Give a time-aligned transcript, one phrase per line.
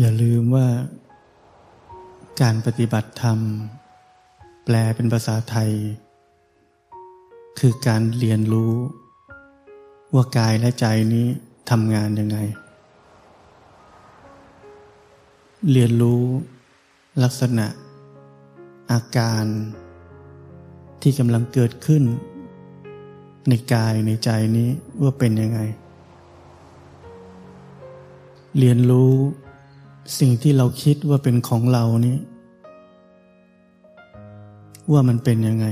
[0.00, 0.68] อย่าลืมว่า
[2.42, 3.38] การปฏิบัติธรรม
[4.64, 5.70] แปลเป็นภาษาไทย
[7.58, 8.74] คือการเรียนรู้
[10.14, 11.26] ว่ากายและใจนี้
[11.70, 12.38] ทำงานยังไง
[15.72, 16.22] เรียนรู้
[17.22, 17.66] ลักษณะ
[18.90, 19.44] อาการ
[21.02, 22.02] ที่กำลังเกิดขึ้น
[23.48, 24.68] ในกายในใจนี้
[25.02, 25.60] ว่าเป็นยังไง
[28.58, 29.14] เรียนรู้
[30.18, 32.16] สิ่งที่เราคิดว่าเป็นของเรานี้
[34.92, 35.66] ว่ามันเป็นยังไง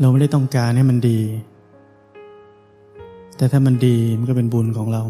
[0.00, 1.20] เราไม่ได้ต้องการให้มันดี
[3.36, 5.02] แต่ถ้ามันดีมันก็เป็นบุญของเรา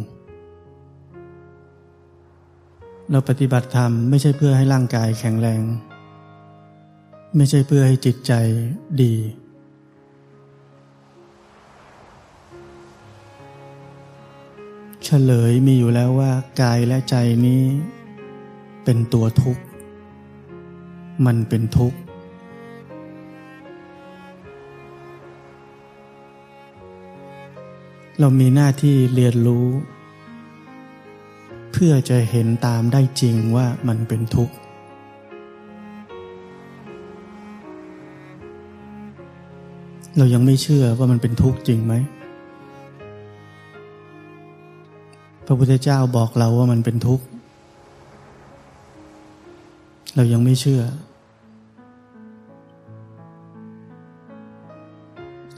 [3.11, 5.63] เราปฏิบัติธรรมไม่ใช่เพื่อให้ร่างกายแข็งแรง
[7.37, 8.33] ไม่ใช่เพื่อให้จิตใจ
[9.03, 9.13] ดี
[15.05, 17.15] เฉลยมีอยู่แล้วว่ากายและใจ
[17.47, 17.63] นี้
[18.85, 19.63] เป็นตัวทุกข์
[21.27, 21.99] มันเป็นทุกข์
[28.21, 29.67] เรามีหน้าที่เรียนรู้
[31.73, 34.55] เพื่อจะเห็นตามได้จริงว่ามันเป็นทุกข์
[40.17, 41.95] เรายังไม่เชื่อว่ามันเป็นทุกข์จริงไหม
[45.47, 47.25] พระพุทธเจ้าบอกเราว่ามันเป็นทุกข์
[50.15, 50.83] เรายังไม่เชื่อ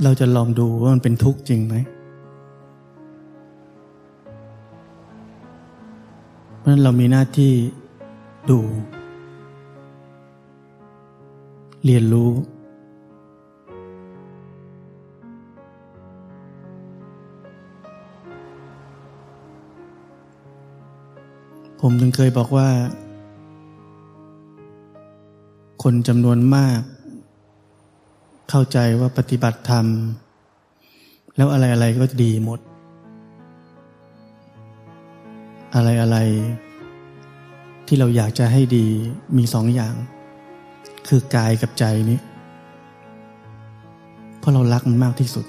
[0.03, 1.77] เราจะลองดูว่ามันเป็นทุกข์จริงไหม
[6.59, 7.53] เพราะนั้นเรามีหน้าที่
[8.51, 8.61] ดู
[11.85, 12.31] เรียนรู้
[21.81, 22.69] ผมถึงเคยบอกว่า
[25.83, 26.81] คนจำนวนมาก
[28.51, 29.87] เข้าใจว่าปฏิบัติธรรม
[31.37, 32.61] แล้วอะไรอะไรก็ดีหมด
[35.75, 36.19] อะไรอะไร
[37.87, 38.87] ที่เราอยากจะให้ดี
[39.37, 39.95] มีสองอย่าง
[41.09, 42.19] คือกายกับใจนี้
[44.39, 45.47] เพราะเรารักมันมากที่สุด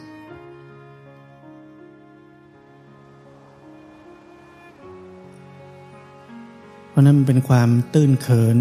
[6.98, 8.58] ราะนั้นเป็นความตื้นเขิน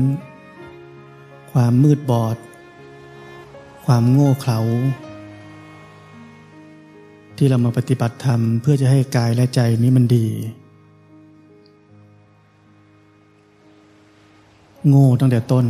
[1.52, 2.36] ความมืดบอด
[3.86, 4.60] ความโง่เขลา
[7.36, 10.26] ที่เรามาปฏิบัติธรรมเพื่อจะให้กายและใจนี้มันดี
[14.88, 15.66] โง่ตั้งแต่ต้น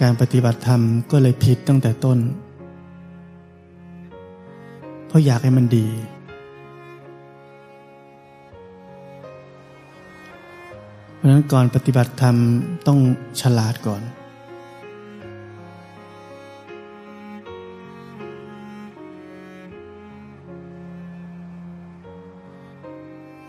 [0.00, 2.18] การปฏิบัติธรรมก็เลยผิดตั้งแต่ต้น
[5.06, 5.86] เพราะอยากให้มันดี
[11.26, 12.36] ราะนั้นก่อนปฏิบัติธรรม
[12.86, 12.98] ต้อง
[13.40, 14.02] ฉลาดก่อน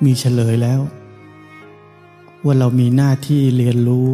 [0.06, 0.80] มีเฉลยแล้ว
[2.46, 4.10] ว่าเรามีหน้าที่เรียนรู้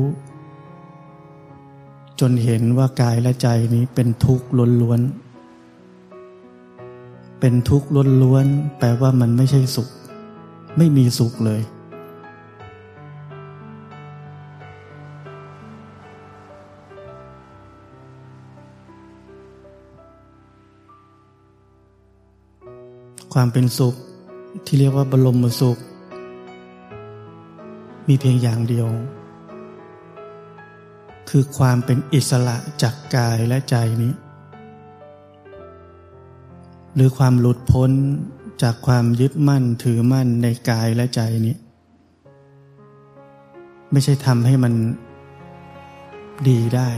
[2.19, 4.47] จนเห็นว่ากายและใจนี้เป็นทุกข์
[4.81, 7.87] ล้วนๆ เป็นทุกข์
[8.23, 9.89] ล้วนๆ แปลว่ามันไม่ใช่สุข
[10.77, 11.61] ไม่มีสุขเลย
[23.33, 23.95] ความเป็นสุข
[24.65, 25.77] ที่เรียกว่าบรมสุข
[28.07, 28.87] มีเพียงอย่างเดียว
[31.29, 34.13] คือความเป็นอิสระจากกายและใจนี้
[36.95, 37.91] หรือความหลุดพ้น
[38.63, 41.55] จากความยึดมั่นถือมั่นในกายและใจนี้
[43.91, 44.73] ไม่ใช่ทำให้มัน
[46.49, 46.89] ดีได้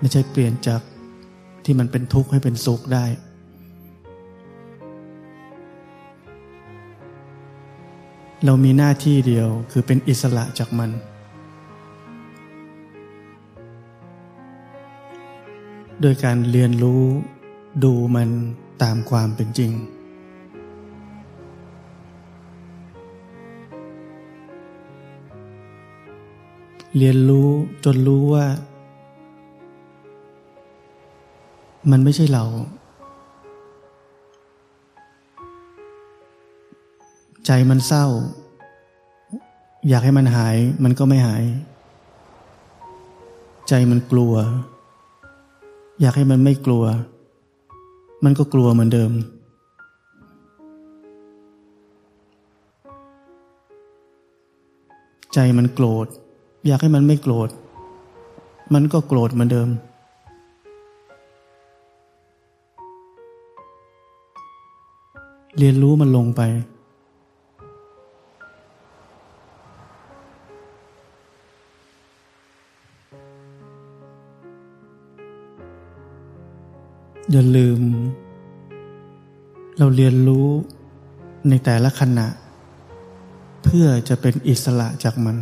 [0.00, 0.80] ไม่ใช่เปลี่ยนจาก
[1.64, 3.06] ที่มันเป็นทุกข์ให้เป็นสุขได้
[8.46, 10.90] เรามีหน้าที่เดียวคือเป็นอิสระจากมัน
[16.00, 17.02] โดยการเรียนรู้
[17.84, 18.30] ดูมัน
[18.82, 19.72] ตามความเป็นจริง
[26.98, 27.48] เรียนรู้
[27.84, 28.46] จนรู้ว่า
[31.90, 32.44] มันไม่ใช่เรา
[37.46, 38.06] ใจมันเศร้า
[39.88, 41.44] อยากให้มันหายมันก็ไม่หาย
[43.68, 44.34] ใจมันกลัว
[46.00, 46.84] อยากให้มันไม่กลัว
[48.24, 49.12] มันก็กลัวเหมือนเดิม
[55.34, 56.06] ใจมันโกรธ
[56.66, 57.48] อยากให้มันไม่โกรธ
[58.74, 59.68] มันก็โกรธเหมือนเดิม
[65.58, 66.42] เรียนรู้มันลงไป
[77.36, 77.80] อย่าลืม
[79.78, 80.48] เราเรียนรู้
[81.48, 82.26] ในแต่ละขณะ
[83.64, 85.36] เพื่อจะเป็นอิสระจากมัน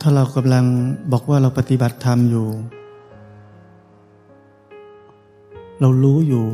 [0.00, 0.64] ถ้าเรากำลัง
[1.12, 2.48] บอกว่าเราปฏิบัติธรรมอยู่
[5.80, 6.46] เรารู้อยู่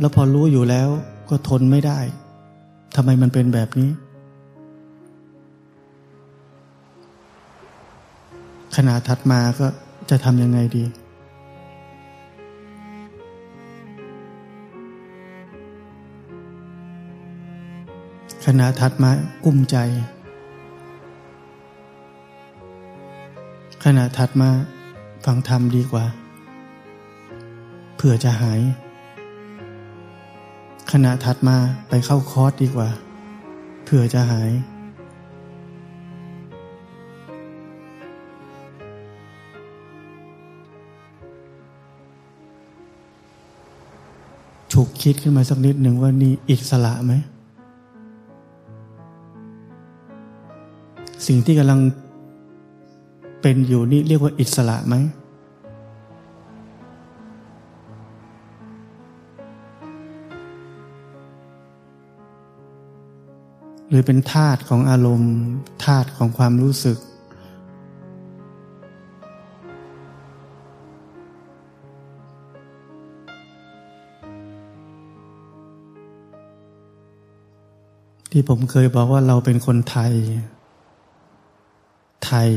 [0.00, 0.88] แล้วพอรู้อยู่แล้ว
[1.28, 2.00] ก็ทนไม่ได้
[2.98, 3.90] ทำไมมันเป็นแบบนี้
[8.76, 9.66] ขณะถัดมาก็
[10.10, 10.84] จะทำยังไงดี
[18.46, 19.10] ขณะถัดมา
[19.44, 19.76] กุ้มใจ
[23.84, 24.50] ขณะถัดมา
[25.24, 26.04] ฟังธรรมดีกว่า
[27.96, 28.60] เผื่อจะหาย
[30.92, 31.56] ขณะถัดมา
[31.88, 32.88] ไปเข้าคอร์สดีกว่า
[33.84, 34.50] เผื่อจะหาย
[44.72, 47.12] ถูกคิดขึ้นมาสักนิดหนึ่งว่านี่อิสระไหม
[51.26, 51.80] สิ่งที่กำลัง
[53.42, 54.94] เป็นอยู่นี่เรียกว่าอิสระไหม
[63.98, 65.34] รือเป็นธาตุของอารมณ์
[65.84, 66.98] ธาตุของความรู้สึก
[78.32, 80.12] ที่ผมเคยบอกว่าเราเป็นคนไทย
[82.26, 82.50] ไทย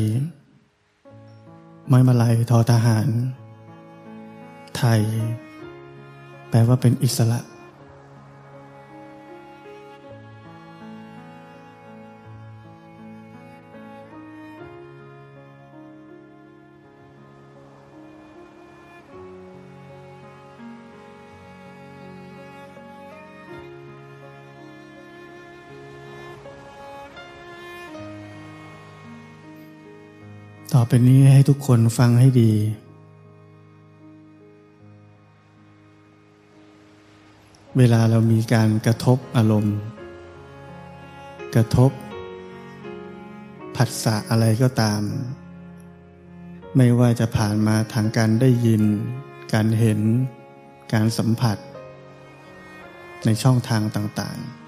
[1.89, 3.07] ไม่มาลัยทอทหาร
[4.77, 5.01] ไทย
[6.49, 7.39] แปลว่าเป็นอิสระ
[30.91, 32.51] ไปนี้ให้ทุกคนฟังให้ดี
[37.77, 39.77] เวลาเรามีการกระทบอารมณ์
[41.55, 41.91] กระทบ
[43.75, 45.01] ผัสสะอะไรก็ตาม
[46.77, 48.83] ไม่ว่าจะผ่านมาทางการได้ยิน
[49.53, 49.99] การเห็น
[50.93, 51.57] การสัมผัส
[53.25, 54.58] ในช่องทางต่างๆ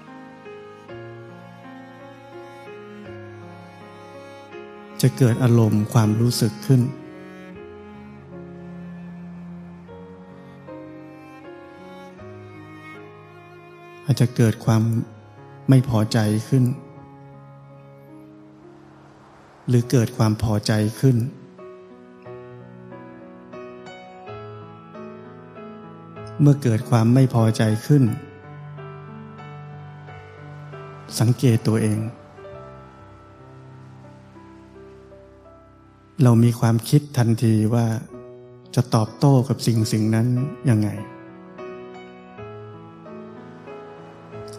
[5.02, 6.80] จะเกิดอารมณ์ความรู้สึกขึ้น
[14.04, 14.82] อาจจะเกิดความ
[15.68, 16.18] ไม่พอใจ
[16.48, 16.64] ขึ้น
[19.68, 21.16] หรือเกิดความพอใจขึ้น
[26.40, 28.02] เมื่อเกิดความไม่พอใจขึ้น
[31.20, 32.00] สังเกตตัวเอง
[36.22, 37.86] เรามีความคิดทันทีว่า
[38.74, 40.26] จะตอบโต้กับสิ่งสิ่งนั้น
[40.70, 40.88] ยังไง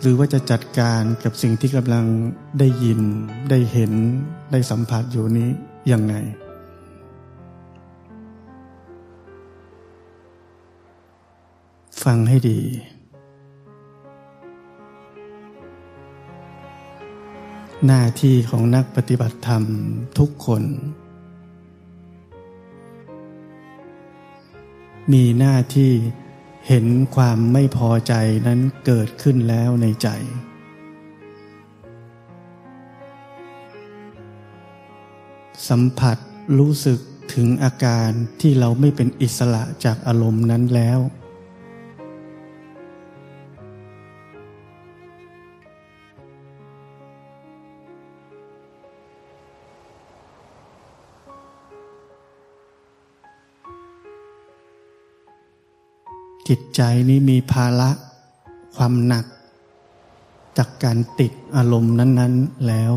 [0.02, 2.06] หรือว่าจะจัดการกับสิ่งที่กำลัง
[2.60, 3.02] ได้ยิน
[3.50, 3.94] ได้เห็น
[4.52, 5.50] ได้สัมผัสอยู่นี้
[5.92, 6.16] ยังไง
[12.04, 12.60] ฟังให้ดี
[17.86, 19.64] หน้าที่ของนักปฏิบัติธรรม
[20.20, 20.64] ทุกคน
[25.12, 25.94] มีหน้าที่
[26.68, 28.14] เห็นความไม่พอใจ
[28.48, 30.08] นั้นเกิดขึ้นแล้วในใจ
[35.70, 36.18] สัมผัส
[36.60, 37.00] รู้สึก
[37.34, 38.10] ถึงอาการ
[38.42, 41.00] ที่เราไม่เป็นอิสระจากอารมณ์นั้นแล้ว
[56.48, 57.90] จิตใจนี้มีภาระ
[58.76, 59.26] ความหนัก
[60.58, 62.94] จากการติดอารมณ์นั้น ๆแล้ว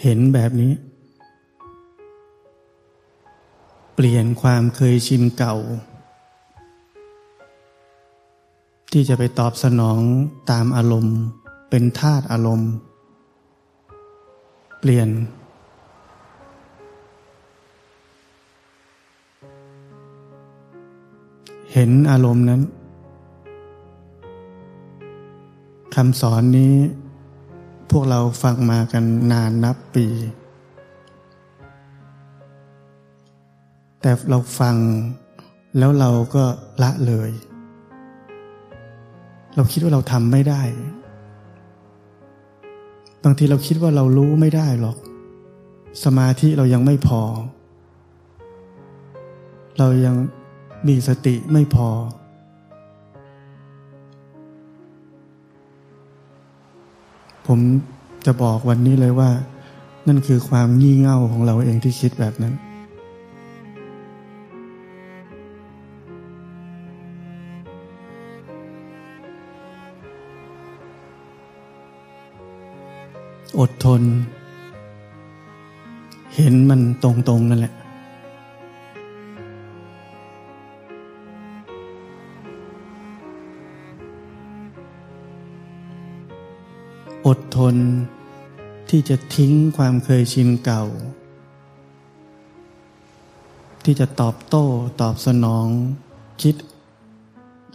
[0.00, 0.72] เห็นแบบนี้
[3.94, 5.56] เปลี่ยนความเคยชินเก่า
[8.92, 10.00] ที่จะไปตอบสนอง
[10.50, 11.16] ตามอารมณ์
[11.70, 12.72] เป็นธาตุอารมณ์
[14.80, 15.08] เปลี่ยน
[21.72, 22.62] เห็นอารมณ์นั้น
[25.94, 26.74] คำสอนนี้
[27.90, 30.06] พวกเราฟังมากันนานนับปี
[34.00, 34.76] แต่เราฟัง
[35.78, 36.44] แล้วเราก็
[36.82, 37.30] ละเลย
[39.54, 40.62] เราคิดว่าเราทำไม่ได้
[43.24, 44.96] บางทีเราคิดว่าเรารู้ไม่ได้หรอก
[46.04, 47.22] สมาธิเรายังไม่พอ
[49.78, 50.16] เรายัง
[50.88, 51.88] มีสติไม่พอ
[57.46, 57.60] ผม
[58.26, 59.30] จะบอกวันนี้เลยว่า
[60.08, 62.54] นั่นคือความงี่เง่าของเราเองที่คิดแบบนั้น
[73.58, 74.02] อดทน
[76.34, 77.74] เห็นมันตรงๆนั่นแหละ
[87.26, 87.76] อดทน
[88.90, 90.84] ที่จะทิ้งความเคยชินเก่า
[93.84, 94.64] ที่จะตอบโต้
[95.00, 95.68] ตอบสนอง
[96.42, 96.56] คิด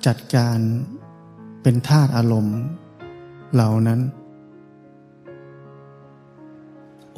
[0.05, 0.57] จัดการ
[1.61, 2.59] เป็นธาตุอารมณ์
[3.53, 3.99] เหล่านั้น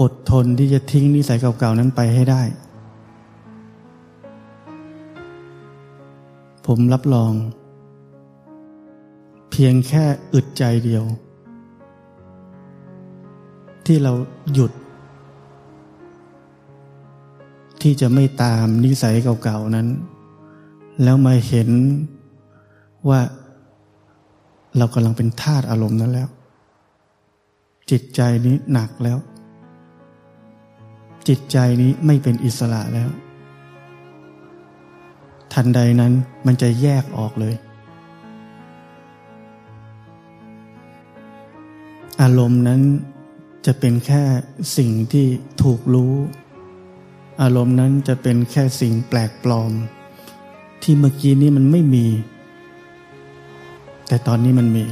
[0.01, 2.41] อดทนที่จะทิ้งนิสัยเก่าๆนั้นไปให้ได้
[6.65, 7.33] ผมรับรอง
[9.51, 11.03] เพียงแค่อึดใจเดียว
[13.85, 14.13] ที่เรา
[14.53, 14.71] หยุด
[17.81, 19.87] ที่จะไม่ตามนิสัยเก่าๆนั้น
[21.03, 21.69] แล้วมาเห็น
[23.09, 23.21] ว่า
[24.77, 26.29] เรากำลังเป็นทาตอารมณ์นั้นแล้ว
[27.91, 29.17] จิตใจนี้หนักแล้ว
[31.27, 33.10] จิตใจนี้ไม่เป็นอิสระแล้ว
[35.53, 36.13] ทันใดนั้น
[36.46, 37.55] มันจะแยกออกเลย
[42.22, 42.82] อารมณ์นั้น
[43.65, 44.24] จะเป็นแค่
[44.77, 45.25] สิ่งที่
[45.63, 46.13] ถูกรู้
[47.41, 49.72] อารมณ์นั้นจะเป็นแค่สิ่งแปลกปลอม
[50.84, 52.08] ที่เมื่อกี้นี้มันไม่มี
[54.08, 54.86] แต่ตอนนี้มันมี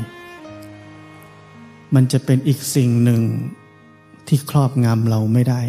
[1.95, 3.21] มันจะเป็นอีกสิ่งหนึ่ง
[4.27, 5.61] ที่ครอบงำเราไม่ได้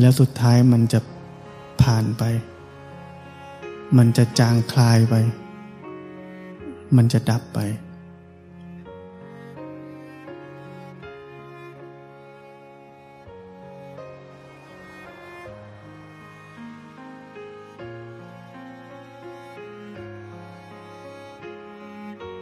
[0.00, 1.00] แล้วสุดท้ายมันจะ
[1.82, 2.22] ผ่านไป
[3.96, 5.14] มันจะจางคลายไป
[6.96, 7.60] มันจะดับไป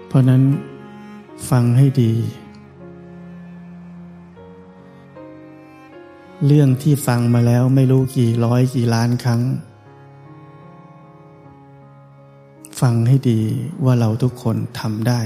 [0.09, 0.43] เพราะนั้น
[1.51, 2.13] ฟังให้ดี
[6.47, 9.43] เรื่องที่ฟังมาแล้วไม่รู้กี่ร้อยกี่ล้านครั้ง
[12.81, 13.41] ฟังให้ดี
[13.85, 15.21] ว่าเราทุกคนทำได้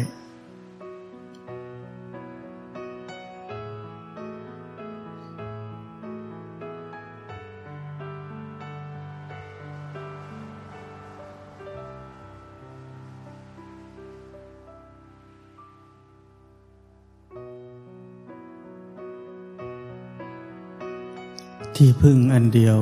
[21.90, 22.78] ที่พึ่งอันเดียว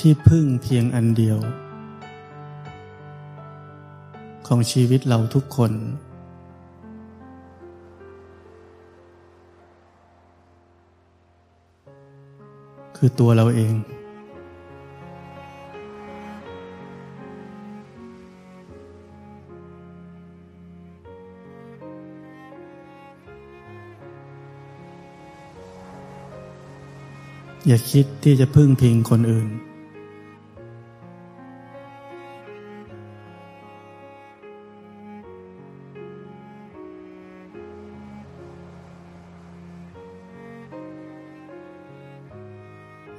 [0.00, 1.38] ที่พึ่งเพียงอันเดียว
[4.46, 5.72] ของชีวิตเราทุกคน
[12.96, 13.74] คือตัวเราเอง
[27.66, 29.48] อย่าคิดที่จะพึ่งพิงคนอื่น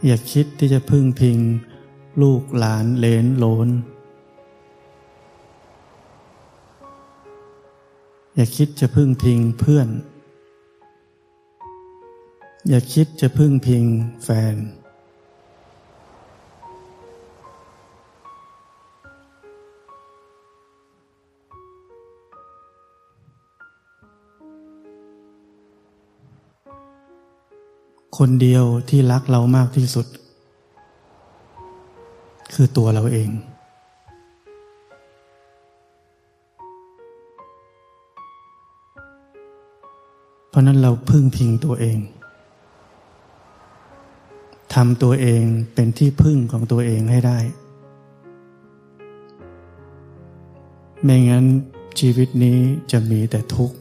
[0.05, 1.37] อย่าคิดที่จะพึ่งพิง
[2.21, 3.69] ลูกหลานเลนโลน
[8.35, 9.87] อย่าคิดจะพึ่งพิงเพื่อน
[12.69, 13.83] อย่าคิดจะพึ่งพิง
[14.23, 14.55] แฟน
[28.17, 30.07] คนเดียวที่รักเรามากที่สุด
[32.53, 33.29] คือตัวเราเอง
[40.49, 41.99] เพราะนั้นเราพึ่งพิงตัวเอง
[44.73, 47.39] ทำตัวเองเป็นที่พึ่งของตัวเองให้ได้
[51.03, 51.45] ไม่งั้น
[51.99, 52.57] ชีวิตนี้
[52.91, 53.75] จะมีแต่ทุกข์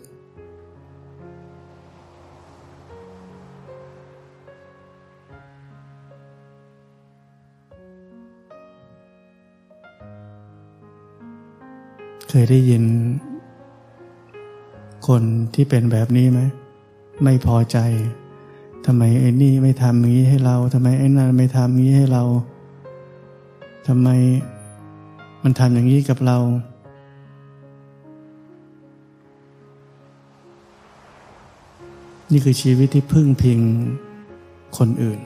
[12.28, 12.84] เคยได้ยิน
[15.08, 15.22] คน
[15.54, 16.40] ที่เป็นแบบนี้ไหม
[17.22, 17.78] ไม่พอใจ
[18.86, 22.22] ทำไมไอ้นี่ไม่ทำอย่างนี้ให้เราทำไมไอ้นั่นไม่ทำอย่างนี้ให้เรา
[23.88, 24.08] ทำไม
[25.42, 26.38] มันทำอย่างนี้กับเรา
[32.32, 33.58] นี่คือชีวิตที่พึ่งพิง
[34.76, 35.20] คนอื่น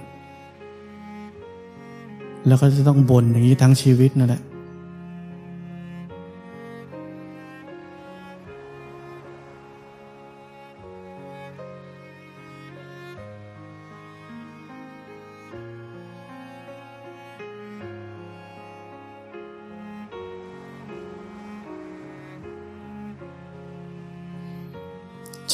[2.47, 4.43] แล้วก็จะต้องบ่นอย่างนี้ทั้งชีวิตนั่นแหละ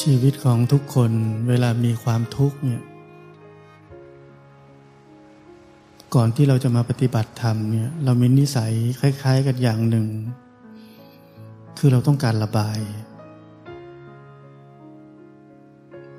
[0.01, 1.11] ชีวิตของทุกคน
[1.47, 2.81] เวลามีความทุกข์เนี่ย
[6.15, 10.07] ก่อนที่เราจะมาปฏิบัติธรรมเนี่ย เรามีนิสัยคล้าย ๆ กันอย่างหนึ่ง
[11.77, 12.79] คือเราต้องการระบาย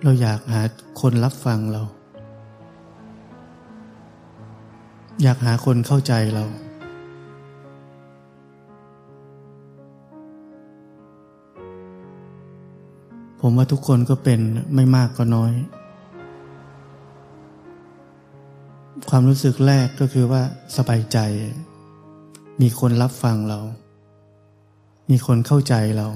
[0.03, 0.63] เราอยากหา
[1.01, 1.83] คนรับฟังเรา
[5.23, 6.45] อยากหาคนเข้าใจเรา
[13.45, 14.41] ผมว่าทุกคนก็เป็น
[14.75, 15.53] ไม่มากก็น้อย
[19.09, 20.43] ความรู้สึกแรกก็คือว่า
[20.77, 21.19] สบายใจ
[22.61, 23.61] มีคนรับฟังเรา
[25.11, 26.09] มีคนเข้าใจเรา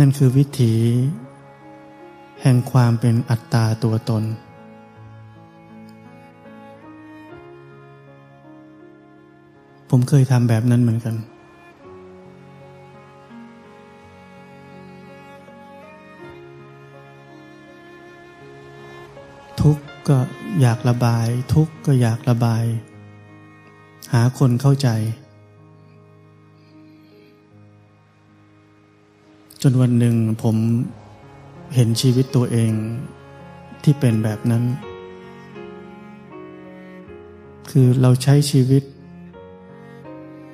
[0.00, 0.74] นั่นคือวิถี
[2.42, 4.24] แห่งความเป็นอัตตาตัวตน
[9.90, 11.14] ผมเคยทำแบบนั้นเหมือนกัน
[19.60, 20.18] ทุกก็
[20.60, 22.64] อยากระบาย ทุกก็อยากระบาย
[24.12, 24.88] หาคนเข้าใจ
[29.62, 30.56] จนวันหนึ่งผม
[31.74, 32.72] เห็นชีวิตตัวเอง
[33.82, 34.64] ที่เป็นแบบนั้น
[37.70, 38.82] คือเราใช้ชีวิต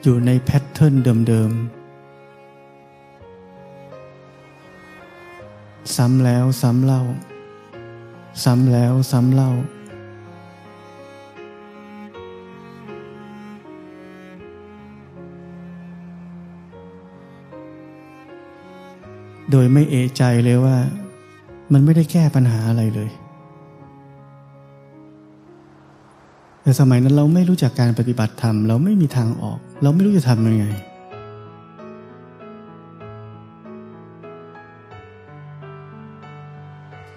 [0.03, 0.95] อยู่ในแพทเทิร์น
[1.29, 1.83] เดิมๆ
[5.97, 7.03] ซ้ำแล้วซ้ำเล่า
[8.45, 9.51] ซ้ำแล้วซ้ำเล่า
[19.51, 20.77] โดยไม่เอะใจเลยว่า
[21.73, 23.11] มันไม่ได้แก้ปัญหาอะไรเลย
[26.63, 30.67] แต่สมัยนั้นเราไม่รู้จักการปฏิบัติธรรม เราไม่มีทางออก เราไม่รู้จะทำยังไง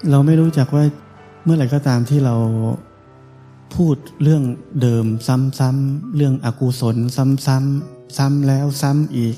[0.09, 0.83] เราไม่รู้จักว่า
[1.43, 2.35] เมื่อไหร่ก็ตามที่เรา
[3.75, 4.43] พูดเรื่อง
[4.81, 9.35] เดิมซ้ำๆเรื่องอกุศล ซ้ำๆซ้ำแล้วซ้ำอีก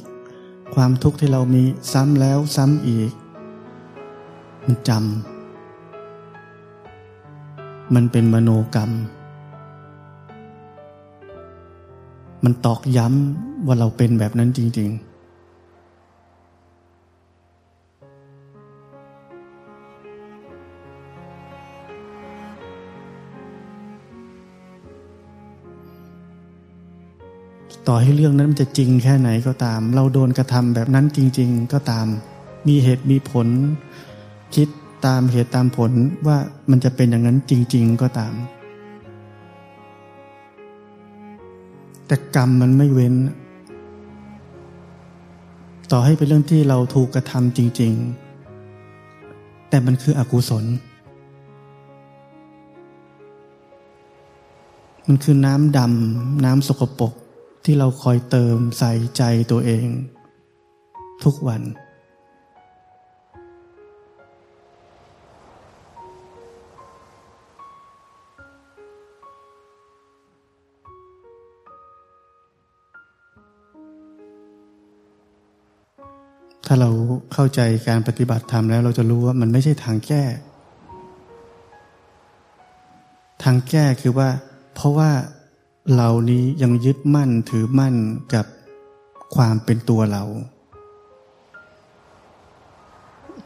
[0.75, 3.11] ความทุกข์ที่เรามีซ้ำแล้วซ้ำอีก
[4.65, 8.91] มันจำมันเป็นมโนกรรม
[12.43, 15.07] มันตอกย้ำว่าเราเป็นแบบนั้นจริง ๆ
[27.87, 32.07] ต่อให้เรื่องนั้นมันจะจริงแค่ไหนก็ตาม เราโดนกระทำแบบนั้นจริง ๆ ก็ตาม
[32.67, 33.47] มีเหตุมีผล
[34.55, 34.67] คิด
[35.05, 35.91] ตามเหตุตามผล
[36.27, 36.37] ว่า
[36.69, 38.33] มันจะเป็นอย่างนั้นจริง ๆ ก็ตาม
[42.07, 43.15] แต่กรรมมันไม่เว้น
[45.91, 47.93] ต่อให้เป็นเรื่องที่เราถูกกระทำจริง
[48.81, 50.65] ๆ แต่มันคืออกุศล
[55.07, 57.13] มันคือน้ำดำน้ำสกปรก
[57.65, 59.87] ที่เราคอยเติมใส่ใจตัวเอง
[61.23, 61.61] ทุกวัน
[76.69, 76.89] ถ้าเรา
[77.33, 80.23] เข้าใจการปฏิบัติธรรมแล้ว เราจะรู้ว่ามันไม่ใช่ทางแก้
[83.43, 84.29] ทางแก้คือว่า
[84.75, 85.11] เพราะว่า
[85.95, 87.95] เรานี้ยังยึดมั่นถือมั่น
[88.33, 88.45] กับ
[89.35, 90.23] ความเป็นตัวเรา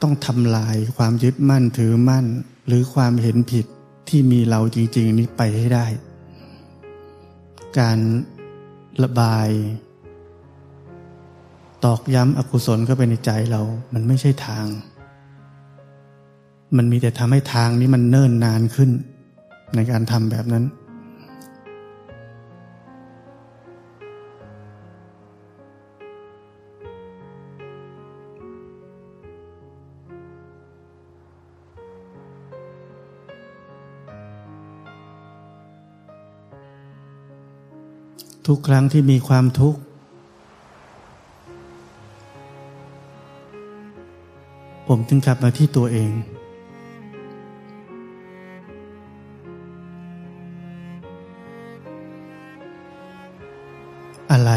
[0.02, 2.26] ต้องทำลายความยึดมั่นถือมั่น
[2.68, 3.66] หรือความเห็นผิด
[4.10, 5.86] ที่มีเราจริง ๆ นี้ไปให้ได้
[7.80, 8.00] การ
[9.04, 9.48] ระบาย
[11.86, 13.62] ตอกย้ำอกุศลก็ไปในใจเรา
[13.94, 14.66] มันไม่ใช่ทาง
[16.78, 18.90] มันมีแต่ทำให้ทางนี้มันเนิ่นนานขึ้น
[19.76, 20.66] ในการทำแบบนั้น
[38.48, 39.80] ทุกครั้งที่มีความทุกข์
[44.96, 46.12] ผมจึงกลับมาที่ตัวเอง
[54.32, 54.52] อะไร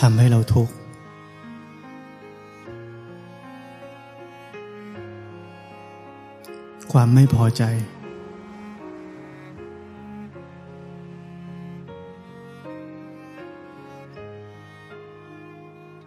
[0.00, 0.74] ทำให้เราทุกข์
[6.92, 7.62] ความไม่พอใจ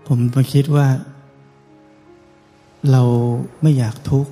[0.08, 0.88] ผมมาคิดว่า
[2.92, 3.04] เรา
[3.62, 4.32] ไม่อยากทุกข์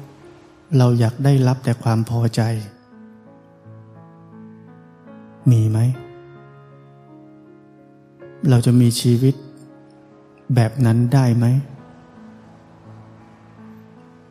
[0.77, 2.41] เราอยากได้รับแต่ความพอใจ
[5.51, 5.79] มีไหม
[8.49, 9.35] เราจะมีชีวิต
[10.55, 11.45] แบบนั้นได้ไหม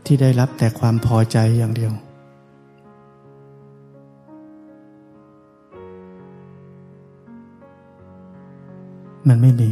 [0.05, 1.93] ที่ได้รับแต่ความพอใจอย่างเดียว
[9.29, 9.71] มันไม่มี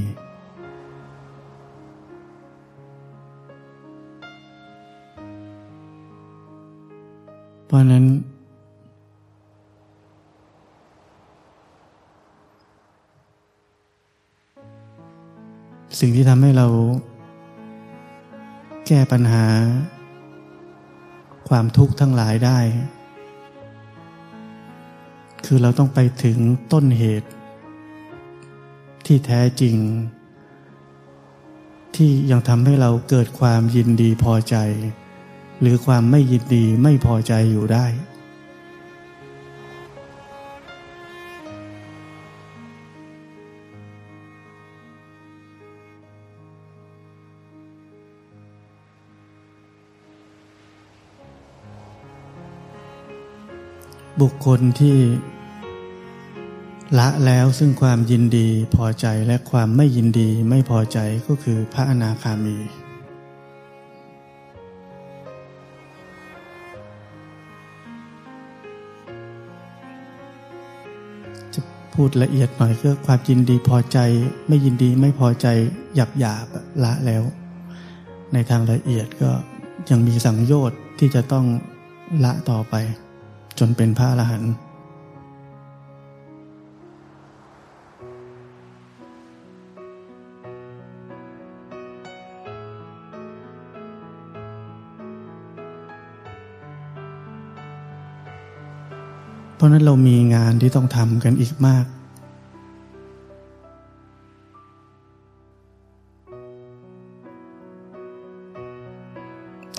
[7.70, 8.04] เพราะนั้น
[16.00, 16.66] สิ่งที่ทำให้เรา
[18.87, 19.46] แก้ปัญหา
[21.48, 22.59] ความทุกข์ทั้งหลายได้
[25.46, 26.38] คือเราต้องไปถึง
[26.72, 27.28] ต้นเหตุ
[29.06, 29.76] ที่แท้จริง
[31.96, 34.56] ที่ยังทำให้เราเกิดความยินดีพอใจ
[35.60, 37.86] หรือความไม่ยินดีไม่พอใจอยู่ได้
[54.20, 54.98] บุคคลที่
[56.98, 62.56] ละแล้วซึ่งความยินดีพอใจและความไม่ยินดีไม่พอใจก็คือพระอนาคามี
[71.94, 73.98] พูดละเอียดหน่อยก็ความยินดีพอใจ
[74.48, 75.46] ไม่ยินดีไม่พอใจ
[75.94, 76.46] หยับหยาบ
[76.85, 77.22] ละแล้ว
[78.33, 79.31] ในทางละเอียดก็
[79.90, 81.46] ยังมีสังโยชน์ที่จะต้อง
[82.24, 82.74] ละต่อไป
[83.59, 84.53] จนเป็นพระอรหันต์
[99.60, 101.86] เพราะนั้นเรามีงานที่ต้องทำกันอีกมาก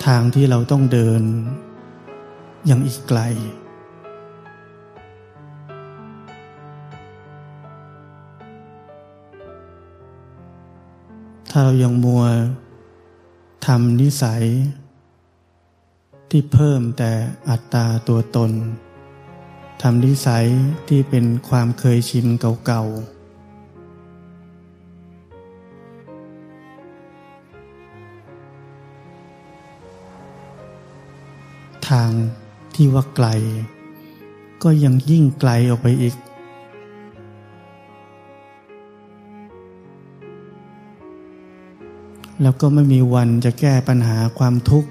[0.06, 1.22] ทางที่เราต้องเดิน
[2.70, 3.20] ยังอีกไกล
[11.50, 12.24] ถ้าเรายังมัว
[13.66, 14.44] ทำนิสัย
[16.30, 17.12] ที่เพิ่มแต่
[17.48, 18.52] อัตตาตัวตน
[19.86, 20.46] ทำนิสัย
[20.88, 22.26] ที่เป็นความเคยชิน
[22.66, 23.22] เก่าๆ
[31.88, 32.10] ทาง
[32.74, 33.28] ที่ว่าไกล
[34.62, 36.14] ก็ยังยิ่งไกลออกไปอีก
[42.42, 44.90] แล้วก็ไม่มีวันจะแก้ปัญหาความทุกข์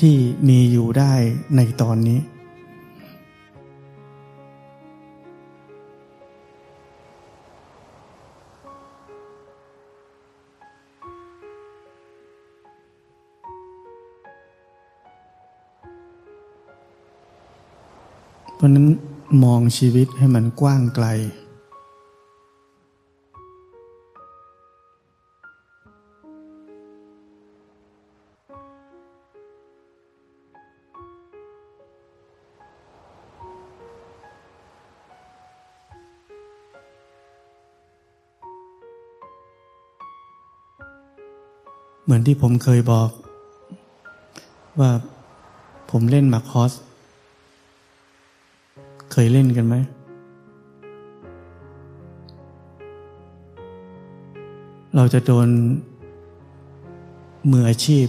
[0.00, 0.14] ที่
[0.48, 1.14] มีอยู่ได้
[1.56, 2.20] ในตอนนี้
[18.60, 18.86] เพราะนั้น
[19.44, 21.06] มองชีวิตให้มันกว้างไกล
[42.04, 43.10] เหมือนที่ผมเคยบอก
[44.78, 44.90] ว่า
[45.90, 46.72] ผมเล่นมาคอส
[49.24, 49.74] ยเล่นกันไหม
[54.96, 55.48] เราจะโดน
[57.50, 58.06] มืออาชีพ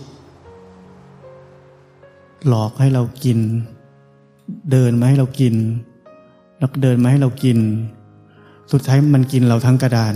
[2.48, 3.40] หลอกให้เรากิน
[4.72, 5.56] เดินมาให้เรากิน
[6.58, 7.58] แล้วเดินมาให้เรากิน
[8.72, 10.16] สุดท้ายมันกินเราทั้งกระดาน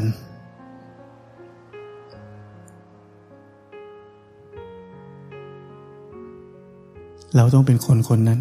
[7.36, 8.39] เราต้องเป็นคนคนนั้น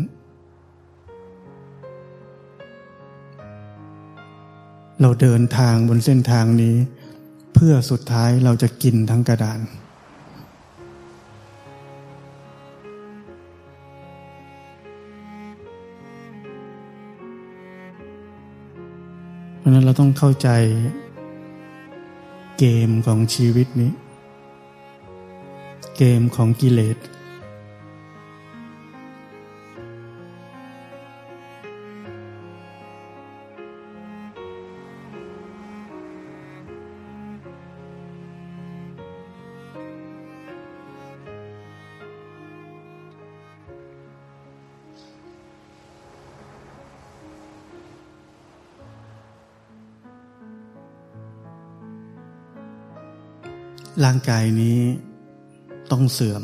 [5.06, 6.76] เราเดินทางบนเส้นทางนี้
[7.54, 9.60] เพื่อสุดท้ายเราจะกินทั้งกระดาน
[19.58, 20.48] เพราะนั้นเราต้องเข้าใจ
[22.58, 23.92] เกมของชีวิตนี้
[25.96, 26.96] เกมของกิเลส
[54.04, 54.78] ร่างกายนี้
[55.90, 56.42] ต้องเสื่อม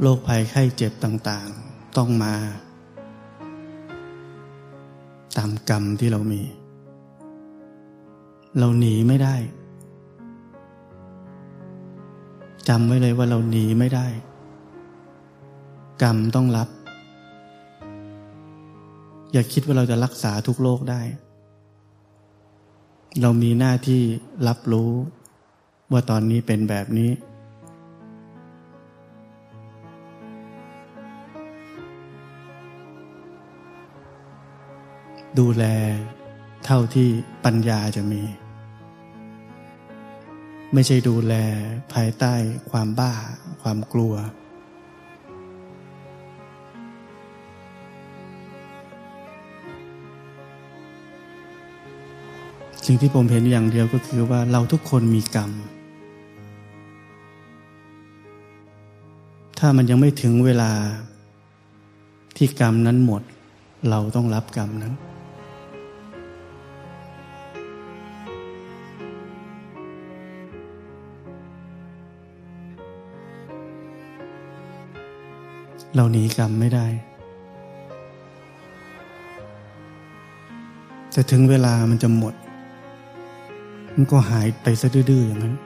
[0.00, 2.34] โรคภัยไข้เจ็บต่างๆ ต้องมา
[5.36, 6.42] ตามกรรมที่เรามี
[8.58, 9.36] เราหนีไม่ได้
[12.68, 14.06] จำไว้เลยว่าเราหนีไม่ได้
[16.02, 16.68] กรรมต้องรับ
[19.32, 21.00] อย่าคิดว่าเราจะรักษาทุกโรคได้
[23.22, 24.02] เรามีหน้าที่
[24.48, 24.92] รับรู้
[25.92, 27.10] ว่าตอนนี้เป็นแบบนี้
[35.38, 35.64] ดูแล
[36.64, 37.08] เท่าที่
[37.44, 38.22] ปัญญาจะมี
[40.72, 41.34] ไม่ใช่ดูแล
[41.92, 42.34] ภายใต้
[42.70, 43.12] ความบ้า
[43.62, 44.14] ความกลัว
[52.88, 55.50] สิ่งที่ผมเห็นอย่างเดียวก็คือว่าเราทุกคนมีกรรม
[59.58, 60.70] ถ้ามันยังไม่ถึงเวลา
[62.36, 63.22] ที่กรรมนั้นหมด
[63.90, 64.92] เราต้องรับกรรมนั้น
[75.96, 76.86] เราหนีกรรมไม่ได้
[81.12, 82.34] แต่ถึงเวลามันจะหมด
[83.98, 85.56] มันก็หายไปซะดื้อๆอย่างนั้น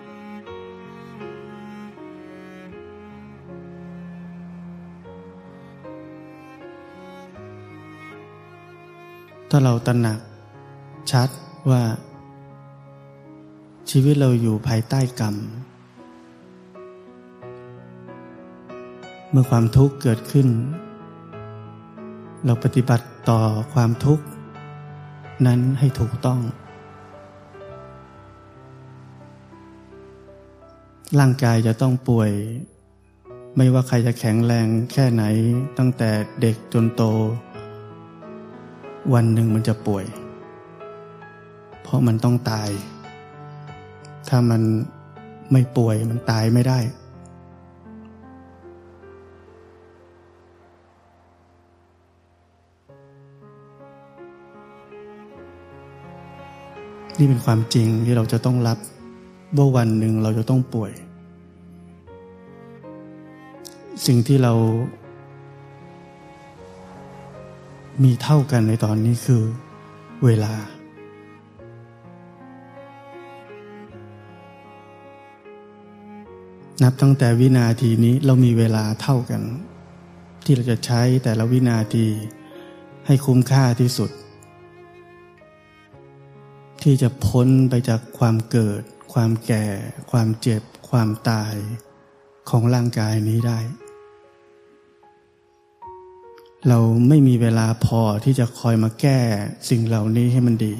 [9.51, 10.19] ถ้าเราตระหนัก
[11.13, 11.29] ชัด
[11.71, 11.83] ว่า
[13.91, 15.35] ชีวิตเราอยู่ภายใต้กรรม
[19.31, 20.49] เมื่อความทุกข์เกิดขึ้น
[22.47, 23.41] เราปฏิบัติต่อ
[23.75, 24.25] ความทุกข์
[25.47, 26.41] นั้นให้ถูกต้อง
[31.19, 32.31] ร่างกายจะต้องป่วย
[33.57, 35.25] ไม่ว่าใครจะแข็งแรงแค่ไหน
[35.79, 37.03] ตั้งแต่เด็กจนโต
[39.15, 40.05] วันหนึ่งมันจะป่วย
[41.83, 42.71] เพราะมันต้องตาย
[44.29, 44.63] ถ้ามัน
[45.53, 46.79] ไม่ป่วยมันตายไม่ได้
[57.19, 58.79] นี่เป็นความจริงที่เราจะต้องรับ
[59.57, 60.93] ว่าวันหนึ่งเราจะต้องป่วย
[64.07, 64.53] สิ่งที่เรา
[68.05, 69.43] มีเท่ากันในตอนนี้คือ
[70.25, 70.53] เวลา
[76.83, 79.43] นับตั้งแต่วินาทีนี้เรามีเวลาเท่ากัน
[80.45, 82.07] ที่เราจะใช้แต่ละวินาที
[83.07, 84.11] ให้คุ้มค่าที่สุด
[86.83, 88.83] ที่จะพ้นไปจากความเกิด
[89.13, 89.65] ความแก่
[90.11, 91.55] ความเจ็บ ความตาย
[92.51, 93.59] ของร่างกายนี้ได้
[96.69, 99.21] เราไม่มีเวลาพอที่จะคอยมาแก้
[99.71, 100.75] สิ่งเหล่านี้ให้มันดี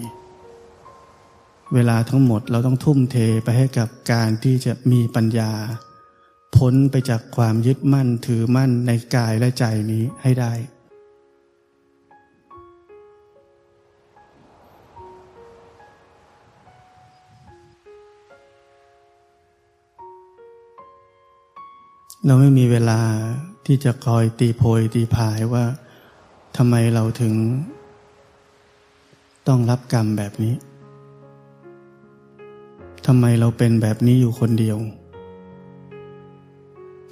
[1.75, 5.53] เวลาทั้งหมดเราต้องทุ่มเทไปให้กับการที่จะมีปัญญา
[6.57, 10.53] พ้นไปจากความยึดมั่นถือมั่นในกายและใจนี้ให้ได้
[22.27, 23.01] เราไม่มีเวลา
[23.67, 25.65] ที่จะคอยตีโพยตีพายว่า
[26.57, 27.35] ทำไมเราถึง
[29.49, 30.55] ต้องรับกรรมแบบนี้
[33.07, 34.79] ทำไมเราเป็นแบบนี้อยู่คนเดียว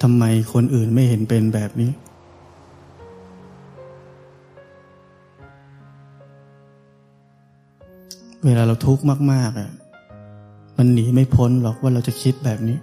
[0.01, 1.91] ทำไมคนอื่นไม่เห็นเป็นแบบนี้
[8.45, 9.69] เวลาเราทุกข์มากๆอะ
[10.77, 12.79] มันหนีไม่พ้นหรอกว่าเราจะคิดแบบนี้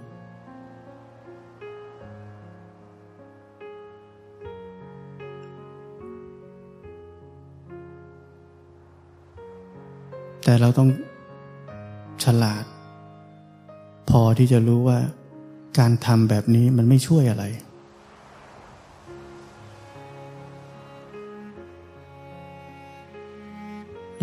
[10.47, 10.89] แต่เราต้อง
[12.23, 12.63] ฉลาด
[14.09, 14.99] พอที่จะรู้ว่า
[15.79, 17.45] การทำแบบนี้มันไม่ช่วยอะไร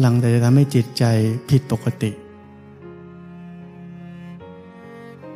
[0.01, 1.05] หลังแต่จะทำให้จิตใจ
[1.51, 2.11] ผิดปกติ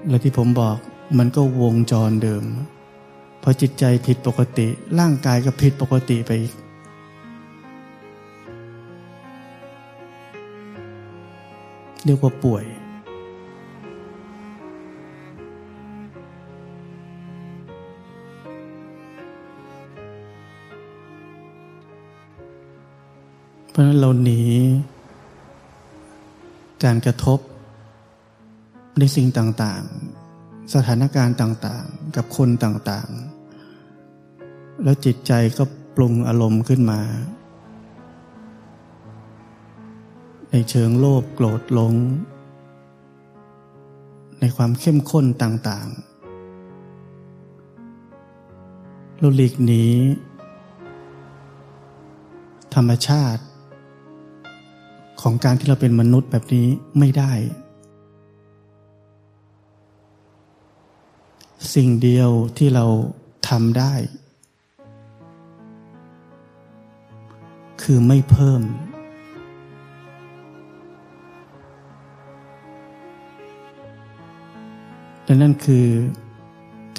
[0.09, 0.77] และที่ผมบอก
[1.19, 2.45] มันก็วงจรเดิม
[3.43, 4.67] พอจิตใจผิดปกติ
[4.99, 6.55] ร่างกายก็ผิดปกติไปอีก
[12.09, 12.65] เรียกว่าป่วย
[23.71, 24.43] เพราะนั้นเราหนี
[26.85, 27.39] การกระทบ
[28.99, 35.65] ในสิ่งต่างๆ สถานการณ์ต่างๆ กับคนต่างๆ แล้วจิตใจก็
[35.97, 37.01] ปรุงอารมณ์ขึ้นมา
[40.71, 41.95] เชิงโลภโกรธหลง
[44.41, 45.99] ในความเข้มข้นต่างๆ
[49.19, 49.85] เราหลีกหนี
[52.75, 53.43] ธรรมชาติ
[55.21, 56.67] ของการที่เราเป็นมนุษย์แบบนี้
[56.99, 57.33] ไม่ได้
[61.75, 62.85] สิ่งเดียวที่เรา
[63.49, 63.95] ทำได้
[67.83, 68.63] คือไม่เพิ่ม
[75.29, 75.87] และนั่นคือ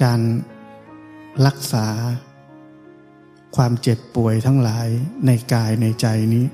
[0.02, 0.20] การ
[1.46, 1.86] รักษา
[3.56, 4.88] ความเจ็บป่วยทั้งหลาย
[5.26, 6.46] ในกายในใจนี้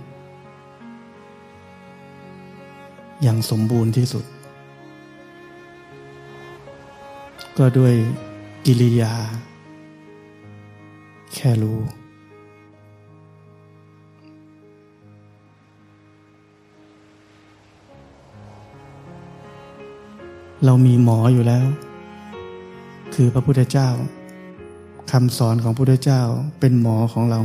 [3.23, 4.25] อย่างสมบูรณ์ที่สุด
[7.59, 7.95] ก็ด้วย
[8.67, 9.15] กิริยา
[11.35, 11.79] แค่รู้
[20.64, 21.66] เรามีหมออยู่แล้ว
[23.14, 23.88] คือพระพุทธเจ้า
[25.12, 26.23] คำสอนของพระพุทธเจ้า
[26.61, 27.40] เป็นหมอของเรา